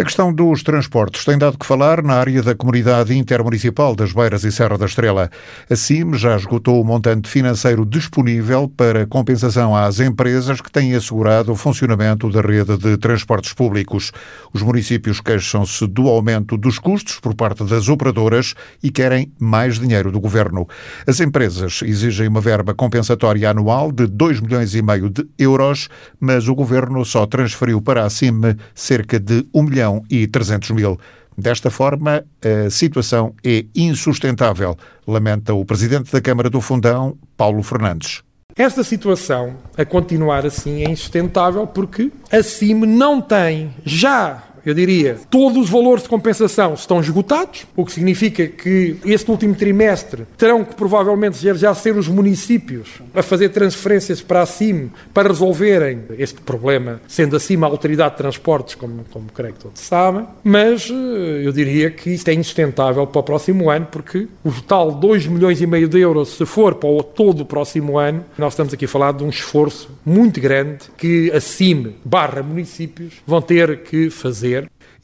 [0.00, 4.44] A questão dos transportes tem dado que falar na área da Comunidade Intermunicipal das Beiras
[4.44, 5.30] e Serra da Estrela.
[5.68, 11.52] A CIM já esgotou o montante financeiro disponível para compensação às empresas que têm assegurado
[11.52, 14.10] o funcionamento da rede de transportes públicos.
[14.54, 20.10] Os municípios queixam-se do aumento dos custos por parte das operadoras e querem mais dinheiro
[20.10, 20.66] do governo.
[21.06, 26.48] As empresas exigem uma verba compensatória anual de 2 milhões e meio de euros, mas
[26.48, 28.40] o governo só transferiu para a CIM
[28.74, 30.98] cerca de 1 milhão milhão e 300 mil.
[31.36, 32.24] Desta forma,
[32.66, 34.76] a situação é insustentável,
[35.06, 38.22] lamenta o presidente da Câmara do Fundão, Paulo Fernandes.
[38.56, 45.18] Esta situação, a continuar assim, é insustentável porque a CIM não tem já eu diria,
[45.30, 50.64] todos os valores de compensação estão esgotados, o que significa que este último trimestre terão
[50.64, 56.40] que provavelmente já ser os municípios a fazer transferências para a CIM para resolverem este
[56.40, 60.90] problema, sendo a CIM a autoridade de transportes, como, como creio que todos sabem, mas
[60.90, 65.26] eh, eu diria que isto é insustentável para o próximo ano, porque o tal 2
[65.26, 68.72] milhões e meio de euros, se for para o todo o próximo ano, nós estamos
[68.72, 73.82] aqui a falar de um esforço muito grande que a CIM barra municípios vão ter
[73.82, 74.49] que fazer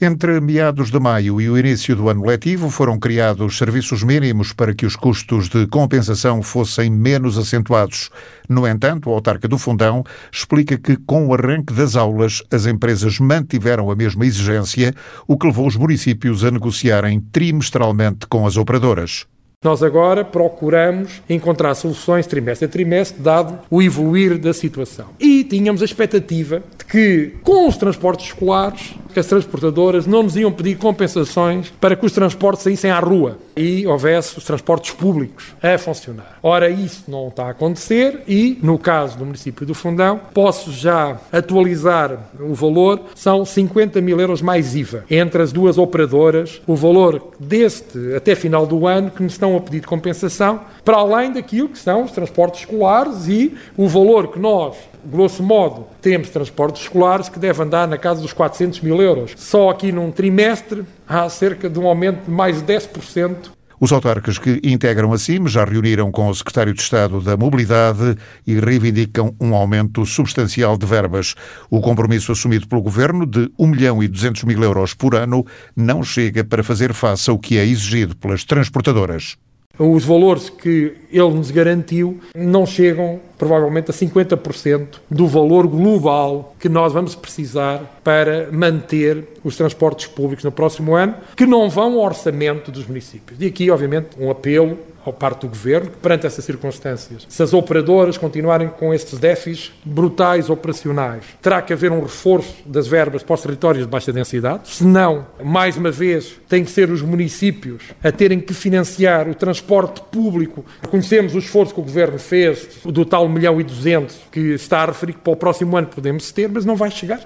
[0.00, 4.74] entre meados de maio e o início do ano letivo foram criados serviços mínimos para
[4.74, 8.10] que os custos de compensação fossem menos acentuados.
[8.48, 13.18] No entanto, o autarca do Fundão explica que, com o arranque das aulas, as empresas
[13.18, 14.94] mantiveram a mesma exigência,
[15.26, 19.26] o que levou os municípios a negociarem trimestralmente com as operadoras.
[19.64, 25.06] Nós agora procuramos encontrar soluções trimestre a trimestre, dado o evoluir da situação.
[25.18, 30.36] E tínhamos a expectativa de que, com os transportes escolares, que as transportadoras não nos
[30.36, 35.54] iam pedir compensações para que os transportes saíssem à rua e houvesse os transportes públicos
[35.62, 36.38] a funcionar.
[36.42, 41.18] Ora, isso não está a acontecer e, no caso do município do Fundão, posso já
[41.32, 45.06] atualizar o valor, são 50 mil euros mais IVA.
[45.10, 49.60] Entre as duas operadoras, o valor deste até final do ano que nos estão a
[49.62, 54.76] pedir compensação, para além daquilo que são os transportes escolares e o valor que nós
[55.06, 59.05] grosso modo, temos transportes escolares que devem andar na casa dos 400 mil euros.
[59.36, 63.56] Só aqui num trimestre há cerca de um aumento de mais de 10%.
[63.78, 68.16] Os autarcas que integram a CIM já reuniram com o secretário de Estado da Mobilidade
[68.46, 71.34] e reivindicam um aumento substancial de verbas.
[71.68, 75.44] O compromisso assumido pelo governo de 1 milhão e 200 mil euros por ano
[75.76, 79.36] não chega para fazer face ao que é exigido pelas transportadoras.
[79.78, 86.68] Os valores que ele nos garantiu não chegam provavelmente a 50% do valor global que
[86.68, 92.04] nós vamos precisar para manter os transportes públicos no próximo ano, que não vão ao
[92.04, 93.40] orçamento dos municípios.
[93.40, 97.54] E aqui, obviamente, um apelo ao parte do governo, que perante essas circunstâncias, se as
[97.54, 103.34] operadoras continuarem com estes déficits brutais operacionais, terá que haver um reforço das verbas para
[103.34, 107.84] os territórios de baixa densidade, se não, mais uma vez, tem que ser os municípios
[108.02, 110.64] a terem que financiar o transporte público.
[110.90, 114.86] Conhecemos o esforço que o governo fez do tal milhão e duzentos que está a
[114.86, 117.20] referir que para o próximo ano podemos ter, mas não vai chegar.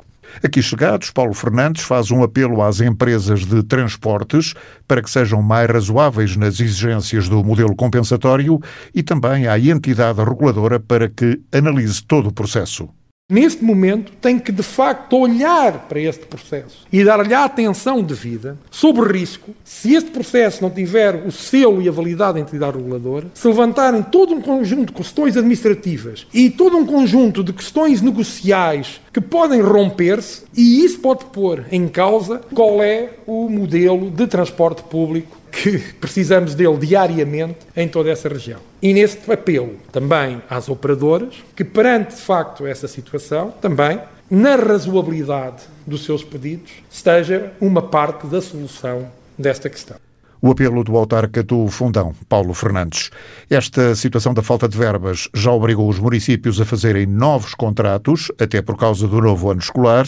[0.45, 4.55] Aqui chegados, Paulo Fernandes faz um apelo às empresas de transportes
[4.87, 8.61] para que sejam mais razoáveis nas exigências do modelo compensatório
[8.95, 12.89] e também à entidade reguladora para que analise todo o processo
[13.31, 18.59] neste momento, tem que de facto olhar para este processo e dar-lhe a atenção devida
[18.71, 22.77] sobre o risco, se este processo não tiver o selo e a validade da entidade
[22.77, 28.03] reguladora, se levantarem todo um conjunto de questões administrativas e todo um conjunto de questões
[28.03, 34.27] negociais que podem romper-se, e isso pode pôr em causa qual é o modelo de
[34.27, 38.61] transporte público que precisamos dele diariamente em toda essa região.
[38.81, 44.01] E neste apelo também às operadoras, que perante de facto essa situação, também,
[44.31, 49.97] na razoabilidade dos seus pedidos, esteja uma parte da solução desta questão
[50.43, 53.11] o apelo do autarca do Fundão, Paulo Fernandes.
[53.49, 58.63] Esta situação da falta de verbas já obrigou os municípios a fazerem novos contratos, até
[58.63, 60.07] por causa do novo ano escolar.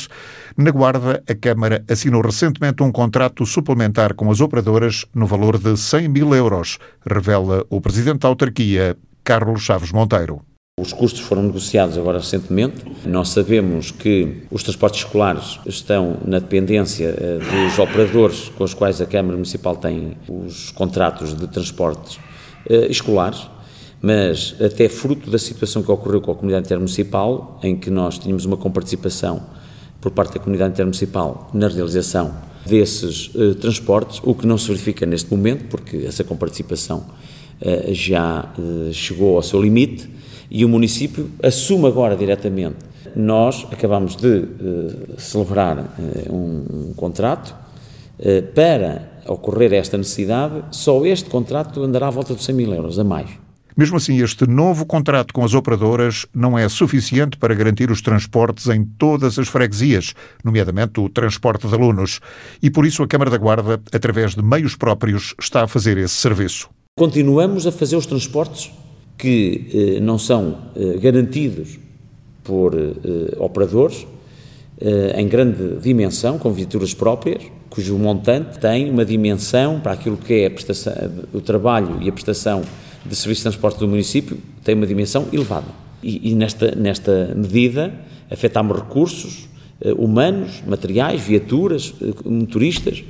[0.57, 5.77] Na Guarda, a Câmara assinou recentemente um contrato suplementar com as operadoras no valor de
[5.77, 6.79] 100 mil euros,
[7.09, 10.52] revela o presidente da autarquia, Carlos Chaves Monteiro.
[10.83, 12.85] Os custos foram negociados agora recentemente.
[13.07, 19.01] Nós sabemos que os transportes escolares estão na dependência eh, dos operadores com os quais
[19.01, 22.19] a Câmara Municipal tem os contratos de transportes
[22.69, 23.49] eh, escolares,
[24.03, 28.45] mas até fruto da situação que ocorreu com a comunidade intermunicipal, em que nós tínhamos
[28.45, 29.41] uma comparticipação
[30.01, 32.35] por parte da comunidade intermunicipal na realização
[32.67, 37.05] desses eh, transportes, o que não se verifica neste momento, porque essa comparticipação
[37.93, 38.53] já
[38.93, 40.11] chegou ao seu limite
[40.55, 47.55] e o município assume agora diretamente nós acabamos de uh, celebrar uh, um, um, contrato
[48.19, 52.99] uh, para ocorrer esta necessidade, só este contrato andará à volta de 100 mil euros
[52.99, 53.31] a mais.
[53.77, 58.67] Mesmo assim, este novo contrato com as operadoras não é suficiente para garantir os transportes
[58.69, 60.15] em todas as freguesias,
[60.45, 62.21] nomeadamente o transporte de alunos.
[62.63, 66.15] E por isso a Câmara da Guarda, através de meios próprios, está a fazer esse
[66.15, 66.69] serviço.
[66.99, 68.71] Continuamos a fazer os transportes
[69.23, 71.79] que eh, não são eh, garantidos
[72.43, 74.05] por eh, operadores
[75.15, 80.53] em grande dimensão, com viaturas próprias, cujo montante tem uma dimensão para aquilo que é
[81.33, 82.63] o trabalho e a prestação
[83.07, 85.69] de serviço de transporte do município, tem uma dimensão elevada.
[86.03, 87.95] E, e nesta, nesta medida
[88.29, 89.49] afetamos recursos
[89.97, 91.95] humanos, materiais, viaturas,
[92.25, 93.05] motoristas,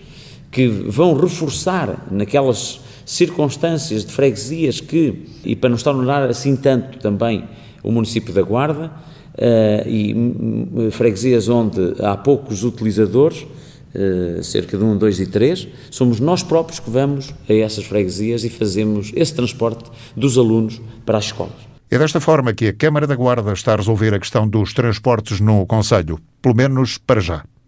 [0.51, 5.95] que vão reforçar naquelas circunstâncias de freguesias que, e para não estar
[6.29, 7.45] assim tanto também
[7.83, 8.93] o município da Guarda,
[9.35, 15.67] uh, e um, freguesias onde há poucos utilizadores, uh, cerca de um, dois e três,
[15.91, 21.19] somos nós próprios que vamos a essas freguesias e fazemos esse transporte dos alunos para
[21.19, 21.73] as escolas.
[21.91, 25.41] É desta forma que a Câmara da Guarda está a resolver a questão dos transportes
[25.41, 27.45] no Conselho, pelo menos para já.